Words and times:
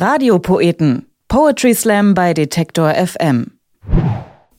Radiopoeten. 0.00 1.06
Poetry 1.26 1.74
Slam 1.74 2.14
bei 2.14 2.32
Detektor 2.32 2.94
FM. 2.94 3.58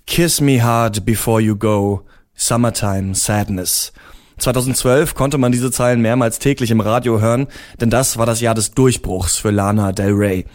Kiss 0.05 0.41
me 0.41 0.61
hard 0.61 1.05
before 1.05 1.39
you 1.39 1.55
go. 1.55 2.01
Summertime 2.33 3.15
Sadness. 3.15 3.93
2012 4.39 5.15
konnte 5.15 5.37
man 5.37 5.53
diese 5.53 5.71
Zeilen 5.71 6.01
mehrmals 6.01 6.39
täglich 6.39 6.71
im 6.71 6.81
Radio 6.81 7.21
hören, 7.21 7.47
denn 7.79 7.89
das 7.89 8.17
war 8.17 8.25
das 8.25 8.41
Jahr 8.41 8.53
des 8.53 8.71
Durchbruchs 8.71 9.37
für 9.37 9.51
Lana 9.51 9.93
Del 9.93 10.11
Rey. 10.11 10.45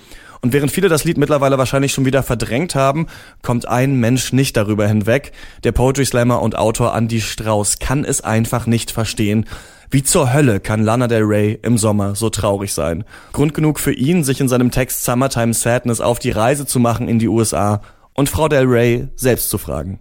Und 0.43 0.53
während 0.53 0.71
viele 0.71 0.91
das 0.91 1.05
Lied 1.05 1.17
mittlerweile 1.17 1.57
wahrscheinlich 1.57 1.95
schon 1.95 2.05
wieder 2.05 2.23
verdrängt 2.23 2.75
haben, 2.75 3.07
kommt 3.41 3.67
ein 3.67 3.99
Mensch 3.99 4.35
nicht 4.35 4.55
darüber 4.55 4.87
hinweg. 4.87 5.33
Der 5.65 5.73
Poetry 5.73 6.05
Slammer 6.05 6.43
und 6.43 6.59
Autor 6.59 6.95
Andy 6.95 7.23
Strauß 7.23 7.79
kann 7.79 8.05
es 8.05 8.21
einfach 8.21 8.67
nicht 8.67 8.91
verstehen. 8.91 9.47
Wie 9.91 10.03
zur 10.03 10.33
Hölle 10.33 10.61
kann 10.61 10.83
Lana 10.83 11.07
Del 11.07 11.23
Rey 11.23 11.59
im 11.63 11.79
Sommer 11.79 12.15
so 12.15 12.31
traurig 12.31 12.73
sein? 12.73 13.05
Grund 13.33 13.55
genug 13.55 13.79
für 13.79 13.93
ihn, 13.93 14.25
sich 14.25 14.41
in 14.41 14.49
seinem 14.49 14.71
Text 14.71 15.05
Summertime 15.05 15.55
Sadness 15.55 16.01
auf 16.01 16.19
die 16.19 16.31
Reise 16.31 16.67
zu 16.67 16.79
machen 16.79 17.09
in 17.09 17.19
die 17.19 17.29
USA 17.29 17.81
und 18.15 18.29
Frau 18.29 18.49
Del 18.49 18.67
Rey 18.67 19.09
selbst 19.17 19.51
zu 19.51 19.59
fragen. 19.59 20.01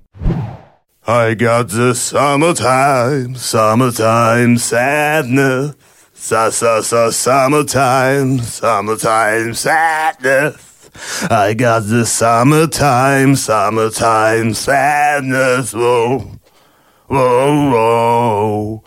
I 1.05 1.35
got 1.35 1.69
the 1.69 1.93
summertime, 1.93 3.35
summertime 3.35 4.57
sadness. 4.57 5.75
Sa, 6.13 6.49
sa, 6.49 6.81
sa, 6.81 7.11
summertime, 7.11 8.39
summertime 8.39 9.53
sadness. 9.53 10.55
I 11.29 11.53
got 11.55 11.83
the 11.83 12.05
summertime, 12.05 13.35
summertime 13.35 14.53
sadness. 14.53 15.73
Whoa, 15.73 16.39
whoa, 17.07 17.71
whoa 17.71 18.83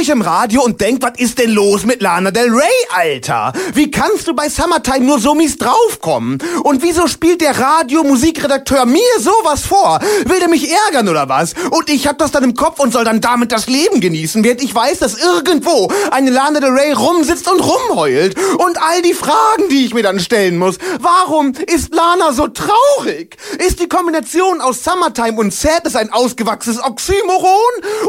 höre 0.00 0.02
ich 0.02 0.08
im 0.08 0.22
Radio 0.22 0.62
und 0.62 0.80
denk, 0.80 1.02
was 1.02 1.18
ist 1.18 1.38
denn 1.38 1.50
los 1.50 1.84
mit 1.84 2.00
Lana 2.00 2.30
Del 2.30 2.48
Rey, 2.48 2.70
Alter? 2.96 3.52
Wie 3.74 3.90
kannst 3.90 4.26
du 4.28 4.34
bei 4.34 4.48
Summertime 4.48 5.00
nur 5.00 5.18
so 5.18 5.34
mies 5.34 5.58
draufkommen? 5.58 6.38
Und 6.62 6.82
wieso 6.82 7.06
spielt 7.06 7.42
der 7.42 7.58
Radio-Musikredakteur 7.58 8.86
mir 8.86 9.02
sowas 9.18 9.66
vor? 9.66 10.00
Will 10.24 10.38
der 10.38 10.48
mich 10.48 10.72
ärgern 10.86 11.06
oder 11.08 11.28
was? 11.28 11.52
Und 11.70 11.90
ich 11.90 12.06
hab 12.06 12.16
das 12.16 12.30
dann 12.30 12.44
im 12.44 12.54
Kopf 12.54 12.80
und 12.80 12.94
soll 12.94 13.04
dann 13.04 13.20
damit 13.20 13.52
das 13.52 13.66
Leben 13.66 14.00
genießen, 14.00 14.42
während 14.42 14.62
ich 14.62 14.74
weiß, 14.74 15.00
dass 15.00 15.18
irgendwo 15.18 15.92
eine 16.10 16.30
Lana 16.30 16.60
Del 16.60 16.70
Rey 16.70 16.92
rumsitzt 16.92 17.50
und 17.50 17.60
rumheult. 17.60 18.38
Und 18.58 18.82
all 18.82 19.02
die 19.02 19.12
Fragen, 19.12 19.68
die 19.70 19.84
ich 19.84 19.92
mir 19.92 20.02
dann 20.02 20.18
stellen 20.18 20.56
muss. 20.56 20.78
Warum 21.00 21.52
ist 21.66 21.94
Lana 21.94 22.32
so 22.32 22.48
traurig? 22.48 23.36
Ist 23.58 23.80
die 23.80 23.88
Kombination 23.88 24.62
aus 24.62 24.82
Summertime 24.82 25.38
und 25.38 25.52
Sadness 25.52 25.94
ein 25.94 26.10
ausgewachsenes 26.10 26.82
Oxymoron? 26.82 27.50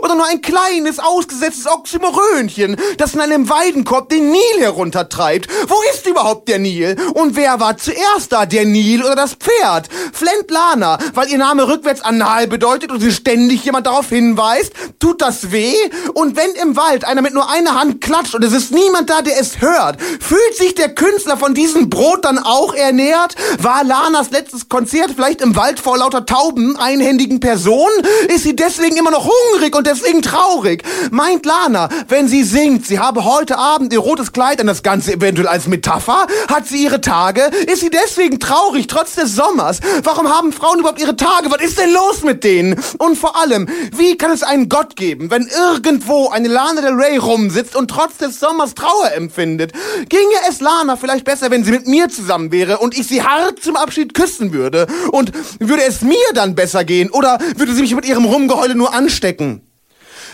Oder 0.02 0.16
nur 0.16 0.26
ein 0.28 0.42
kleines, 0.42 1.00
ausgesetztes 1.00 1.62
dieses 1.62 1.68
Oxymorönchen, 1.82 2.78
das 2.98 3.16
in 3.16 3.22
einem 3.22 3.50
Weidenkorb 3.50 4.10
den 4.10 4.30
Nil 4.30 4.60
heruntertreibt. 4.60 5.48
Wo 5.68 5.76
ist 5.92 6.06
überhaupt 6.06 6.48
der 6.48 6.60
Nil? 6.60 6.96
Und 7.16 7.36
wer 7.36 7.60
war 7.60 7.78
zuerst 7.78 8.32
da, 8.32 8.46
der 8.46 8.66
Nil 8.66 9.04
oder 9.04 9.16
das 9.16 9.34
Pferd? 9.34 9.90
Flint 10.14 10.52
Lana, 10.52 11.00
weil 11.16 11.30
ihr 11.30 11.40
Name 11.40 11.68
rückwärts 11.68 12.02
anal 12.02 12.48
bedeutet 12.48 12.92
und 12.92 13.00
sie 13.00 13.12
ständig 13.12 13.66
jemand 13.66 13.88
darauf 13.88 14.10
hinweist? 14.10 14.74
Tut 15.00 15.24
das 15.24 15.52
weh? 15.52 15.74
Und 16.14 16.36
wenn 16.36 16.52
im 16.62 16.76
Wald 16.76 17.04
einer 17.04 17.24
mit 17.24 17.34
nur 17.34 17.50
einer 17.50 17.74
Hand 17.74 18.00
klatscht 18.00 18.36
und 18.36 18.44
es 18.44 18.54
ist 18.54 18.72
niemand 18.72 19.10
da, 19.10 19.24
der 19.24 19.40
es 19.40 19.60
hört, 19.60 20.00
fühlt 20.00 20.56
sich 20.56 20.76
der 20.76 20.94
Künstler 20.94 21.38
von 21.38 21.56
diesem 21.56 21.90
Brot 21.90 22.26
dann 22.26 22.38
auch 22.38 22.76
ernährt? 22.76 23.34
War 23.58 23.84
Lanas 23.84 24.30
letztes 24.30 24.70
Konzert 24.70 25.14
vielleicht 25.16 25.42
im 25.42 25.56
Wald 25.56 25.80
vor 25.80 25.98
lauter 25.98 26.28
tauben, 26.28 26.78
einhändigen 26.78 27.40
Personen? 27.40 28.06
Ist 28.28 28.44
sie 28.44 28.56
deswegen 28.56 28.98
immer 28.98 29.10
noch 29.10 29.28
hungrig 29.28 29.76
und 29.76 29.88
deswegen 29.88 30.22
traurig? 30.22 30.84
Meint 31.10 31.44
Lana, 31.48 31.71
wenn 32.08 32.28
sie 32.28 32.44
singt, 32.44 32.86
sie 32.86 33.00
habe 33.00 33.26
heute 33.26 33.58
Abend 33.58 33.94
ihr 33.94 34.00
rotes 34.00 34.32
Kleid 34.32 34.60
an 34.60 34.68
das 34.68 34.84
Ganze 34.84 35.14
eventuell 35.14 35.48
als 35.48 35.68
Metapher? 35.68 36.28
Hat 36.48 36.68
sie 36.68 36.84
ihre 36.84 37.02
Tage? 37.02 37.42
Ist 37.68 37.82
sie 37.82 37.90
deswegen 37.90 38.40
traurig, 38.40 38.88
trotz 38.88 39.16
des 39.16 39.36
Sommers? 39.36 39.80
Warum 40.04 40.30
haben 40.30 40.52
Frauen 40.54 40.80
überhaupt 40.80 41.00
ihre 41.00 41.16
Tage? 41.16 41.50
Was 41.50 41.62
ist 41.62 41.80
denn 41.80 41.94
los 41.94 42.24
mit 42.24 42.44
denen? 42.44 42.80
Und 42.98 43.18
vor 43.18 43.40
allem, 43.40 43.68
wie 43.96 44.18
kann 44.18 44.32
es 44.32 44.44
einen 44.44 44.70
Gott 44.70 44.96
geben, 44.96 45.32
wenn 45.32 45.48
irgendwo 45.48 46.30
eine 46.30 46.48
Lana 46.48 46.82
Del 46.82 46.94
Rey 46.94 47.18
rumsitzt 47.18 47.76
und 47.76 47.90
trotz 47.90 48.18
des 48.18 48.40
Sommers 48.40 48.76
Trauer 48.76 49.12
empfindet? 49.16 49.74
Ginge 50.10 50.24
es 50.50 50.62
Lana 50.62 50.98
vielleicht 50.98 51.26
besser, 51.26 51.52
wenn 51.52 51.64
sie 51.64 51.72
mit 51.72 51.88
mir 51.88 52.10
zusammen 52.10 52.52
wäre 52.52 52.80
und 52.80 52.98
ich 52.98 53.08
sie 53.08 53.24
hart 53.24 53.64
zum 53.64 53.76
Abschied 53.76 54.14
küssen 54.14 54.54
würde? 54.54 54.88
Und 55.12 55.32
würde 55.60 55.84
es 55.84 56.02
mir 56.02 56.16
dann 56.34 56.56
besser 56.56 56.84
gehen? 56.84 57.10
Oder 57.10 57.40
würde 57.56 57.74
sie 57.74 57.82
mich 57.82 57.96
mit 57.96 58.06
ihrem 58.06 58.26
Rumgeheule 58.26 58.76
nur 58.76 58.94
anstecken? 58.94 59.71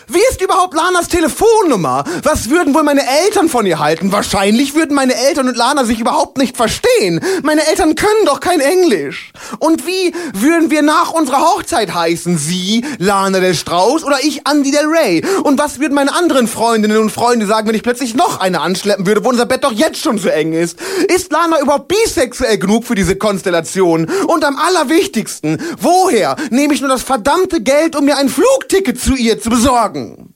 Wie 0.09 0.22
ist 0.31 0.41
überhaupt 0.41 0.73
Lanas 0.73 1.09
Telefonnummer? 1.09 2.06
Was 2.23 2.50
würden 2.50 2.73
wohl 2.73 2.84
meine 2.84 3.01
Eltern 3.25 3.50
von 3.50 3.66
ihr 3.66 3.79
halten? 3.79 4.13
Wahrscheinlich 4.13 4.73
würden 4.73 4.95
meine 4.95 5.13
Eltern 5.13 5.50
und 5.50 5.57
Lana 5.57 5.84
sich 5.84 6.00
überhaupt 6.00 6.38
nicht 6.38 6.56
verstehen. 6.56 7.19
Meine 7.44 7.68
Eltern 7.68 7.95
können 7.95 8.25
doch 8.25 8.40
kein 8.40 8.62
Englisch. 8.62 9.34
Und 9.59 9.85
wie 9.85 10.13
würden 10.31 10.72
wir 10.72 10.81
nach 10.81 11.12
unserer 11.12 11.41
Hochzeit 11.41 11.94
heißen? 11.94 12.38
Sie, 12.38 12.85
Lana 13.00 13.41
del 13.41 13.53
Strauß 13.53 14.06
oder 14.06 14.23
ich, 14.23 14.47
Andy 14.50 14.72
del 14.72 14.85
Rey? 14.85 15.25
Und 15.44 15.59
was 15.59 15.81
würden 15.81 15.96
meine 15.96 16.16
anderen 16.16 16.47
Freundinnen 16.47 17.00
und 17.00 17.09
Freunde 17.09 17.46
sagen, 17.46 17.67
wenn 17.67 17.75
ich 17.75 17.84
plötzlich 17.84 18.16
noch 18.16 18.40
eine 18.40 18.62
anschleppen 18.62 19.06
würde, 19.06 19.25
wo 19.25 19.29
unser 19.29 19.46
Bett 19.46 19.66
doch 19.66 19.73
jetzt 19.73 20.01
schon 20.01 20.19
so 20.19 20.29
eng 20.29 20.53
ist? 20.53 20.79
Ist 21.13 21.34
Lana 21.34 21.59
überhaupt 21.59 21.90
bisexuell 21.90 22.57
genug 22.57 22.85
für 22.85 22.96
diese 22.96 23.17
Konstellation? 23.17 24.09
Und 24.28 24.46
am 24.46 24.56
allerwichtigsten, 24.56 25.62
woher 25.81 26.38
nehme 26.50 26.73
ich 26.73 26.79
nur 26.79 26.90
das 26.90 27.03
verdammte 27.03 27.59
Geld, 27.59 27.97
um 27.97 28.06
mir 28.06 28.17
ein 28.17 28.29
Flugticket 28.29 29.01
zu 29.01 29.13
ihr 29.13 29.41
zu 29.41 29.50
besorgen? 29.50 29.97
Fragen. 29.97 30.34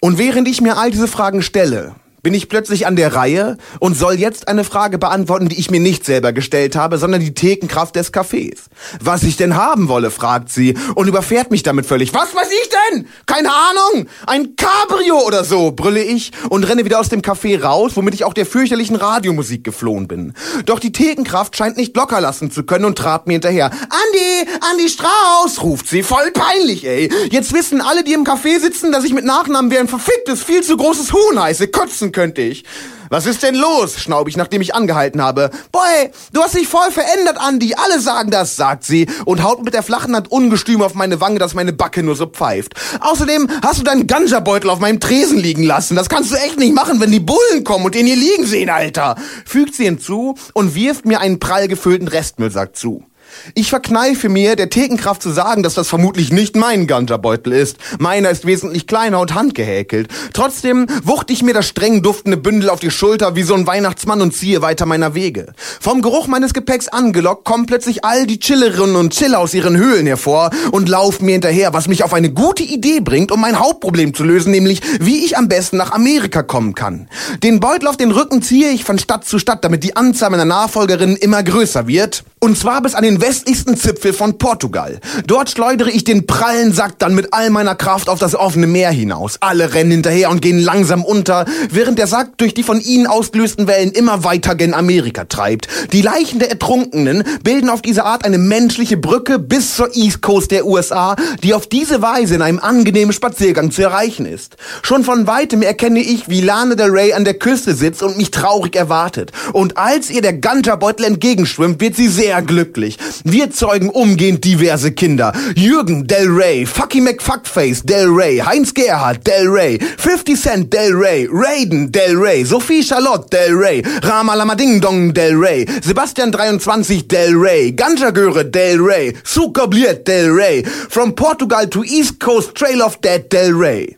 Und 0.00 0.18
während 0.18 0.48
ich 0.48 0.60
mir 0.60 0.76
all 0.76 0.90
diese 0.90 1.08
Fragen 1.08 1.42
stelle, 1.42 1.96
bin 2.26 2.34
ich 2.34 2.48
plötzlich 2.48 2.88
an 2.88 2.96
der 2.96 3.14
Reihe 3.14 3.56
und 3.78 3.96
soll 3.96 4.14
jetzt 4.14 4.48
eine 4.48 4.64
Frage 4.64 4.98
beantworten, 4.98 5.48
die 5.48 5.60
ich 5.60 5.70
mir 5.70 5.78
nicht 5.78 6.04
selber 6.04 6.32
gestellt 6.32 6.74
habe, 6.74 6.98
sondern 6.98 7.20
die 7.20 7.34
Thekenkraft 7.34 7.94
des 7.94 8.12
Cafés. 8.12 8.62
Was 9.00 9.22
ich 9.22 9.36
denn 9.36 9.54
haben 9.54 9.86
wolle, 9.86 10.10
fragt 10.10 10.48
sie 10.50 10.76
und 10.96 11.06
überfährt 11.06 11.52
mich 11.52 11.62
damit 11.62 11.86
völlig. 11.86 12.12
Was 12.14 12.34
weiß 12.34 12.48
ich 12.50 12.68
denn? 12.90 13.06
Keine 13.26 13.50
Ahnung. 13.50 14.08
Ein 14.26 14.56
Cabrio 14.56 15.20
oder 15.24 15.44
so, 15.44 15.70
brülle 15.70 16.02
ich 16.02 16.32
und 16.48 16.64
renne 16.64 16.84
wieder 16.84 16.98
aus 16.98 17.10
dem 17.10 17.22
Café 17.22 17.62
raus, 17.62 17.92
womit 17.94 18.14
ich 18.14 18.24
auch 18.24 18.34
der 18.34 18.44
fürchterlichen 18.44 18.96
Radiomusik 18.96 19.62
geflohen 19.62 20.08
bin. 20.08 20.32
Doch 20.64 20.80
die 20.80 20.90
Thekenkraft 20.90 21.56
scheint 21.56 21.76
nicht 21.76 21.96
locker 21.96 22.20
lassen 22.20 22.50
zu 22.50 22.64
können 22.64 22.86
und 22.86 22.98
trabt 22.98 23.28
mir 23.28 23.34
hinterher. 23.34 23.66
Andi, 23.66 24.50
Andi 24.68 24.88
Strauß, 24.88 25.62
ruft 25.62 25.86
sie. 25.86 26.02
Voll 26.02 26.32
peinlich, 26.32 26.84
ey. 26.88 27.08
Jetzt 27.30 27.52
wissen 27.52 27.80
alle, 27.80 28.02
die 28.02 28.14
im 28.14 28.24
Café 28.24 28.58
sitzen, 28.58 28.90
dass 28.90 29.04
ich 29.04 29.12
mit 29.12 29.24
Nachnamen 29.24 29.70
wie 29.70 29.78
ein 29.78 29.86
verficktes, 29.86 30.42
viel 30.42 30.64
zu 30.64 30.76
großes 30.76 31.12
Huhn 31.12 31.40
heiße. 31.40 31.68
Kotzen 31.68 32.10
könnte 32.16 32.40
ich. 32.40 32.64
Was 33.10 33.26
ist 33.26 33.42
denn 33.42 33.54
los? 33.54 34.00
schnaub 34.00 34.26
ich, 34.26 34.38
nachdem 34.38 34.62
ich 34.62 34.74
angehalten 34.74 35.22
habe. 35.22 35.50
Boy, 35.70 36.10
du 36.32 36.42
hast 36.42 36.56
dich 36.56 36.66
voll 36.66 36.90
verändert, 36.90 37.36
Andi. 37.38 37.74
Alle 37.74 38.00
sagen 38.00 38.30
das, 38.30 38.56
sagt 38.56 38.84
sie 38.84 39.06
und 39.26 39.42
haut 39.44 39.62
mit 39.62 39.74
der 39.74 39.82
flachen 39.82 40.16
Hand 40.16 40.32
ungestüm 40.32 40.80
auf 40.80 40.94
meine 40.94 41.20
Wange, 41.20 41.38
dass 41.38 41.52
meine 41.52 41.74
Backe 41.74 42.02
nur 42.02 42.16
so 42.16 42.26
pfeift. 42.26 42.72
Außerdem 43.00 43.48
hast 43.62 43.80
du 43.80 43.84
deinen 43.84 44.06
Ganja-Beutel 44.06 44.70
auf 44.70 44.80
meinem 44.80 44.98
Tresen 44.98 45.38
liegen 45.38 45.62
lassen. 45.62 45.94
Das 45.94 46.08
kannst 46.08 46.32
du 46.32 46.36
echt 46.36 46.58
nicht 46.58 46.74
machen, 46.74 46.98
wenn 47.00 47.12
die 47.12 47.20
Bullen 47.20 47.64
kommen 47.64 47.84
und 47.84 47.94
den 47.94 48.06
hier 48.06 48.16
liegen 48.16 48.46
sehen, 48.46 48.70
Alter. 48.70 49.16
Fügt 49.44 49.74
sie 49.74 49.84
hinzu 49.84 50.34
und 50.54 50.74
wirft 50.74 51.04
mir 51.04 51.20
einen 51.20 51.38
prall 51.38 51.68
gefüllten 51.68 52.08
Restmüllsack 52.08 52.74
zu. 52.74 53.04
Ich 53.54 53.70
verkneife 53.70 54.28
mir, 54.28 54.56
der 54.56 54.70
Thekenkraft 54.70 55.22
zu 55.22 55.30
sagen, 55.30 55.62
dass 55.62 55.74
das 55.74 55.88
vermutlich 55.88 56.32
nicht 56.32 56.56
mein 56.56 56.86
Ganja-Beutel 56.86 57.52
ist. 57.52 57.78
Meiner 57.98 58.30
ist 58.30 58.46
wesentlich 58.46 58.86
kleiner 58.86 59.20
und 59.20 59.34
handgehäkelt. 59.34 60.08
Trotzdem 60.32 60.86
wuchte 61.02 61.32
ich 61.32 61.42
mir 61.42 61.54
das 61.54 61.66
streng 61.66 62.02
duftende 62.02 62.36
Bündel 62.36 62.70
auf 62.70 62.80
die 62.80 62.90
Schulter 62.90 63.36
wie 63.36 63.42
so 63.42 63.54
ein 63.54 63.66
Weihnachtsmann 63.66 64.20
und 64.20 64.34
ziehe 64.34 64.62
weiter 64.62 64.86
meiner 64.86 65.14
Wege. 65.14 65.52
Vom 65.80 66.02
Geruch 66.02 66.26
meines 66.26 66.54
Gepäcks 66.54 66.88
angelockt 66.88 67.44
kommen 67.44 67.66
plötzlich 67.66 68.04
all 68.04 68.26
die 68.26 68.38
Chillerinnen 68.38 68.96
und 68.96 69.12
Chiller 69.12 69.38
aus 69.38 69.54
ihren 69.54 69.76
Höhlen 69.76 70.06
hervor 70.06 70.50
und 70.72 70.88
laufen 70.88 71.26
mir 71.26 71.32
hinterher, 71.32 71.72
was 71.72 71.88
mich 71.88 72.04
auf 72.04 72.14
eine 72.14 72.30
gute 72.30 72.62
Idee 72.62 73.00
bringt, 73.00 73.32
um 73.32 73.40
mein 73.40 73.58
Hauptproblem 73.58 74.14
zu 74.14 74.24
lösen, 74.24 74.50
nämlich 74.50 74.80
wie 75.00 75.24
ich 75.24 75.36
am 75.36 75.48
besten 75.48 75.76
nach 75.76 75.92
Amerika 75.92 76.42
kommen 76.42 76.74
kann. 76.74 77.08
Den 77.42 77.60
Beutel 77.60 77.88
auf 77.88 77.96
den 77.96 78.12
Rücken 78.12 78.42
ziehe 78.42 78.70
ich 78.70 78.84
von 78.84 78.98
Stadt 78.98 79.24
zu 79.24 79.38
Stadt, 79.38 79.64
damit 79.64 79.84
die 79.84 79.96
Anzahl 79.96 80.30
meiner 80.30 80.44
Nachfolgerinnen 80.44 81.16
immer 81.16 81.42
größer 81.42 81.86
wird. 81.86 82.24
Und 82.38 82.58
zwar 82.58 82.82
bis 82.82 82.94
an 82.94 83.02
den 83.02 83.22
westlichsten 83.22 83.78
Zipfel 83.78 84.12
von 84.12 84.36
Portugal. 84.36 85.00
Dort 85.26 85.48
schleudere 85.48 85.90
ich 85.90 86.04
den 86.04 86.26
prallen 86.26 86.74
Sack 86.74 86.98
dann 86.98 87.14
mit 87.14 87.32
all 87.32 87.48
meiner 87.48 87.74
Kraft 87.74 88.10
auf 88.10 88.18
das 88.18 88.34
offene 88.34 88.66
Meer 88.66 88.90
hinaus. 88.90 89.38
Alle 89.40 89.72
rennen 89.72 89.90
hinterher 89.90 90.28
und 90.28 90.42
gehen 90.42 90.58
langsam 90.58 91.02
unter, 91.02 91.46
während 91.70 91.98
der 91.98 92.06
Sack 92.06 92.36
durch 92.36 92.52
die 92.52 92.62
von 92.62 92.78
ihnen 92.78 93.06
ausgelösten 93.06 93.66
Wellen 93.66 93.90
immer 93.90 94.22
weiter 94.22 94.54
gen 94.54 94.74
Amerika 94.74 95.24
treibt. 95.24 95.68
Die 95.92 96.02
Leichen 96.02 96.38
der 96.38 96.50
Ertrunkenen 96.50 97.24
bilden 97.42 97.70
auf 97.70 97.80
diese 97.80 98.04
Art 98.04 98.26
eine 98.26 98.36
menschliche 98.36 98.98
Brücke 98.98 99.38
bis 99.38 99.74
zur 99.74 99.96
East 99.96 100.20
Coast 100.20 100.50
der 100.50 100.66
USA, 100.66 101.16
die 101.42 101.54
auf 101.54 101.66
diese 101.66 102.02
Weise 102.02 102.34
in 102.34 102.42
einem 102.42 102.58
angenehmen 102.58 103.14
Spaziergang 103.14 103.70
zu 103.70 103.80
erreichen 103.80 104.26
ist. 104.26 104.58
Schon 104.82 105.04
von 105.04 105.26
weitem 105.26 105.62
erkenne 105.62 106.00
ich, 106.00 106.28
wie 106.28 106.42
Lana 106.42 106.74
Del 106.74 106.90
Rey 106.90 107.14
an 107.14 107.24
der 107.24 107.38
Küste 107.38 107.74
sitzt 107.74 108.02
und 108.02 108.18
mich 108.18 108.30
traurig 108.30 108.76
erwartet. 108.76 109.32
Und 109.54 109.78
als 109.78 110.10
ihr 110.10 110.20
der 110.20 110.34
Ganterbeutel 110.34 111.06
entgegenschwimmt, 111.06 111.80
wird 111.80 111.96
sie 111.96 112.08
sehr 112.08 112.35
sehr 112.36 112.42
glücklich. 112.42 112.98
Wir 113.24 113.50
zeugen 113.50 113.88
umgehend 113.90 114.44
diverse 114.44 114.92
Kinder. 114.92 115.32
Jürgen 115.54 116.06
Del 116.06 116.28
Rey, 116.28 116.66
Fucky 116.66 117.00
McFuckface 117.00 117.82
Del 117.82 118.08
Rey, 118.08 118.38
Heinz 118.38 118.74
Gerhard 118.74 119.26
Del 119.26 119.48
Rey, 119.48 119.78
50 119.98 120.36
Cent 120.36 120.72
Del 120.72 120.92
Rey, 120.94 121.28
Raiden 121.30 121.90
Del 121.90 122.16
Rey, 122.16 122.44
Sophie 122.44 122.82
Charlotte 122.82 123.28
Del 123.30 123.54
Rey, 123.56 123.82
Ramalama 124.02 124.54
Ding 124.54 124.80
Dong 124.80 125.12
Del 125.12 125.38
Rey, 125.38 125.66
Sebastian 125.82 126.30
23 126.30 127.08
Del 127.08 127.34
Rey, 127.34 127.72
Ganja 127.72 128.10
Göre 128.10 128.44
Del 128.44 128.80
Rey, 128.80 129.14
Sukobliet 129.24 130.04
Del 130.06 130.32
Rey, 130.32 130.62
From 130.64 131.12
Portugal 131.12 131.66
to 131.68 131.82
East 131.84 132.18
Coast 132.18 132.54
Trail 132.54 132.82
of 132.82 133.00
Dead 133.00 133.28
Del 133.30 133.52
Rey. 133.54 133.96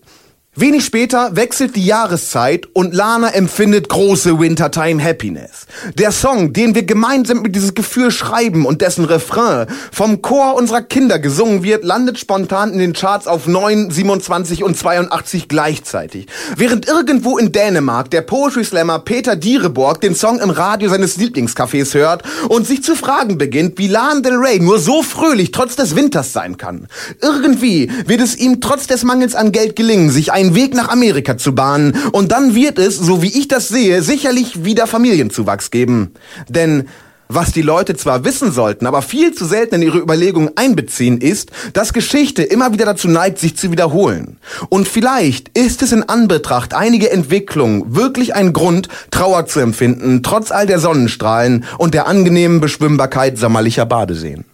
Wenig 0.61 0.85
später 0.85 1.37
wechselt 1.37 1.77
die 1.77 1.87
Jahreszeit 1.87 2.67
und 2.73 2.93
Lana 2.93 3.29
empfindet 3.29 3.89
große 3.89 4.41
Wintertime 4.41 5.01
Happiness. 5.01 5.67
Der 5.95 6.11
Song, 6.11 6.53
den 6.53 6.75
wir 6.75 6.83
gemeinsam 6.83 7.43
mit 7.43 7.55
dieses 7.55 7.75
Gefühl 7.75 8.11
schreiben 8.11 8.67
und 8.67 8.83
dessen 8.83 9.05
Refrain 9.05 9.69
vom 9.93 10.21
Chor 10.21 10.57
unserer 10.57 10.83
Kinder 10.83 11.21
gesungen 11.21 11.63
wird, 11.63 11.85
landet 11.85 12.19
spontan 12.19 12.73
in 12.73 12.81
den 12.81 12.93
Charts 12.93 13.29
auf 13.29 13.47
9, 13.47 13.93
27 13.93 14.65
und 14.65 14.77
82 14.77 15.47
gleichzeitig. 15.47 16.27
Während 16.57 16.89
irgendwo 16.89 17.39
in 17.39 17.53
Dänemark 17.53 18.11
der 18.11 18.23
Poetry 18.23 18.65
Slammer 18.65 18.99
Peter 18.99 19.37
Diereborg 19.37 20.01
den 20.01 20.17
Song 20.17 20.41
im 20.41 20.51
Radio 20.51 20.91
seines 20.91 21.19
Lieblingscafés 21.19 21.95
hört 21.95 22.25
und 22.49 22.67
sich 22.67 22.83
zu 22.83 22.97
fragen 22.97 23.39
beginnt, 23.39 23.79
wie 23.79 23.87
Lana 23.87 24.23
Del 24.23 24.35
Rey 24.35 24.59
nur 24.59 24.81
so 24.81 25.05
fröhlich 25.05 25.53
trotz 25.53 25.77
des 25.77 25.95
Winters 25.95 26.33
sein 26.33 26.57
kann. 26.57 26.89
Irgendwie 27.23 27.93
wird 28.07 28.21
es 28.21 28.37
ihm 28.37 28.61
trotz 28.61 28.89
des 28.89 29.05
Mangels 29.05 29.37
an 29.37 29.53
Geld 29.53 29.77
gelingen, 29.77 30.11
sich 30.11 30.33
ein 30.33 30.48
den 30.49 30.55
Weg 30.55 30.75
nach 30.75 30.89
Amerika 30.89 31.37
zu 31.37 31.55
bahnen. 31.55 31.97
Und 32.13 32.33
dann 32.33 32.55
wird 32.55 32.79
es, 32.79 32.97
so 32.97 33.23
wie 33.23 33.39
ich 33.39 33.49
das 33.49 33.69
sehe, 33.69 34.03
sicherlich 34.03 34.65
wieder 34.65 34.87
Familienzuwachs 34.87 35.71
geben. 35.71 36.13
Denn 36.49 36.89
was 37.31 37.53
die 37.53 37.63
Leute 37.63 37.95
zwar 37.95 38.25
wissen 38.25 38.53
sollten, 38.53 38.87
aber 38.87 39.03
viel 39.03 39.35
zu 39.35 39.45
selten 39.45 39.77
in 39.77 39.83
ihre 39.83 39.99
Überlegungen 39.99 40.51
einbeziehen, 40.57 41.19
ist, 41.19 41.51
dass 41.75 41.93
Geschichte 41.93 42.43
immer 42.43 42.73
wieder 42.73 42.87
dazu 42.87 43.07
neigt, 43.07 43.39
sich 43.39 43.55
zu 43.55 43.71
wiederholen. 43.71 44.39
Und 44.71 44.89
vielleicht 44.89 45.57
ist 45.57 45.83
es 45.83 45.93
in 45.93 46.09
Anbetracht 46.09 46.73
einiger 46.73 47.11
Entwicklungen 47.11 47.95
wirklich 47.95 48.35
ein 48.35 48.55
Grund, 48.55 48.89
Trauer 49.11 49.45
zu 49.45 49.61
empfinden, 49.61 50.23
trotz 50.23 50.51
all 50.51 50.67
der 50.67 50.79
Sonnenstrahlen 50.79 51.65
und 51.77 51.93
der 51.93 52.07
angenehmen 52.07 52.61
Beschwimmbarkeit 52.61 53.37
sommerlicher 53.37 53.85
Badeseen. 53.85 54.47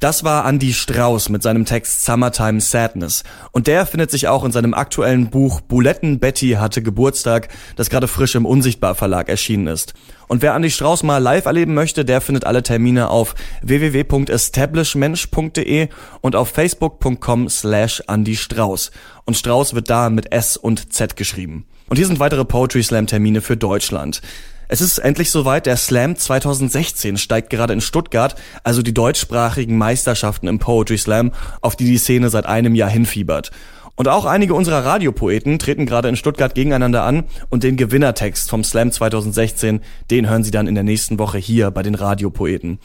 Das 0.00 0.22
war 0.22 0.48
Andy 0.48 0.72
Strauß 0.72 1.28
mit 1.28 1.42
seinem 1.42 1.64
Text 1.64 2.04
Summertime 2.04 2.60
Sadness. 2.60 3.24
Und 3.50 3.66
der 3.66 3.84
findet 3.84 4.12
sich 4.12 4.28
auch 4.28 4.44
in 4.44 4.52
seinem 4.52 4.72
aktuellen 4.72 5.28
Buch 5.28 5.60
Buletten 5.60 6.20
Betty 6.20 6.50
hatte 6.50 6.82
Geburtstag, 6.82 7.48
das 7.74 7.90
gerade 7.90 8.06
frisch 8.06 8.36
im 8.36 8.46
Unsichtbar 8.46 8.94
Verlag 8.94 9.28
erschienen 9.28 9.66
ist. 9.66 9.94
Und 10.28 10.40
wer 10.40 10.54
Andy 10.54 10.70
Strauß 10.70 11.02
mal 11.02 11.18
live 11.18 11.46
erleben 11.46 11.74
möchte, 11.74 12.04
der 12.04 12.20
findet 12.20 12.44
alle 12.44 12.62
Termine 12.62 13.10
auf 13.10 13.34
www.establishmensch.de 13.62 15.88
und 16.20 16.36
auf 16.36 16.50
facebook.com 16.50 17.48
slash 17.48 18.00
Andy 18.06 18.36
Strauß. 18.36 18.92
Und 19.24 19.36
Strauß 19.36 19.74
wird 19.74 19.90
da 19.90 20.10
mit 20.10 20.30
S 20.30 20.56
und 20.56 20.92
Z 20.92 21.16
geschrieben. 21.16 21.66
Und 21.88 21.96
hier 21.96 22.06
sind 22.06 22.20
weitere 22.20 22.44
Poetry 22.44 22.84
Slam 22.84 23.08
Termine 23.08 23.40
für 23.40 23.56
Deutschland. 23.56 24.22
Es 24.70 24.82
ist 24.82 24.98
endlich 24.98 25.30
soweit, 25.30 25.64
der 25.64 25.78
Slam 25.78 26.14
2016 26.14 27.16
steigt 27.16 27.48
gerade 27.48 27.72
in 27.72 27.80
Stuttgart, 27.80 28.36
also 28.62 28.82
die 28.82 28.92
deutschsprachigen 28.92 29.78
Meisterschaften 29.78 30.46
im 30.46 30.58
Poetry 30.58 30.98
Slam, 30.98 31.32
auf 31.62 31.74
die 31.74 31.86
die 31.86 31.96
Szene 31.96 32.28
seit 32.28 32.44
einem 32.44 32.74
Jahr 32.74 32.90
hinfiebert. 32.90 33.50
Und 33.96 34.08
auch 34.08 34.26
einige 34.26 34.52
unserer 34.52 34.84
Radiopoeten 34.84 35.58
treten 35.58 35.86
gerade 35.86 36.08
in 36.08 36.16
Stuttgart 36.16 36.54
gegeneinander 36.54 37.02
an 37.02 37.24
und 37.48 37.64
den 37.64 37.78
Gewinnertext 37.78 38.50
vom 38.50 38.62
Slam 38.62 38.92
2016, 38.92 39.80
den 40.10 40.28
hören 40.28 40.44
Sie 40.44 40.50
dann 40.50 40.68
in 40.68 40.74
der 40.74 40.84
nächsten 40.84 41.18
Woche 41.18 41.38
hier 41.38 41.70
bei 41.70 41.82
den 41.82 41.94
Radiopoeten. 41.94 42.78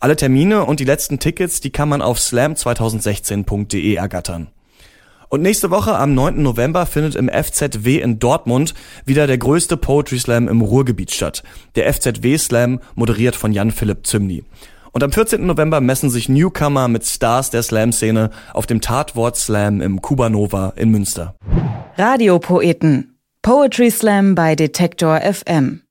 Alle 0.00 0.16
Termine 0.16 0.64
und 0.64 0.80
die 0.80 0.84
letzten 0.84 1.20
Tickets, 1.20 1.60
die 1.60 1.70
kann 1.70 1.88
man 1.88 2.02
auf 2.02 2.18
slam2016.de 2.18 3.94
ergattern. 3.94 4.48
Und 5.30 5.42
nächste 5.42 5.70
Woche 5.70 5.94
am 5.96 6.14
9. 6.14 6.42
November 6.42 6.86
findet 6.86 7.14
im 7.14 7.28
FZW 7.28 8.00
in 8.00 8.18
Dortmund 8.18 8.74
wieder 9.04 9.26
der 9.26 9.36
größte 9.36 9.76
Poetry 9.76 10.18
Slam 10.18 10.48
im 10.48 10.62
Ruhrgebiet 10.62 11.10
statt. 11.10 11.42
Der 11.76 11.92
FZW 11.92 12.38
Slam 12.38 12.80
moderiert 12.94 13.36
von 13.36 13.52
Jan-Philipp 13.52 14.06
Zymny. 14.06 14.44
Und 14.92 15.04
am 15.04 15.12
14. 15.12 15.44
November 15.44 15.82
messen 15.82 16.08
sich 16.08 16.30
Newcomer 16.30 16.88
mit 16.88 17.04
Stars 17.04 17.50
der 17.50 17.62
Slam-Szene 17.62 18.30
auf 18.54 18.66
dem 18.66 18.80
Tatwort 18.80 19.36
Slam 19.36 19.82
im 19.82 20.00
Kubanova 20.00 20.72
in 20.76 20.90
Münster. 20.90 21.36
Radiopoeten. 21.96 23.18
Poetry 23.42 23.90
Slam 23.90 24.34
bei 24.34 24.54
Detektor 24.56 25.20
FM. 25.20 25.82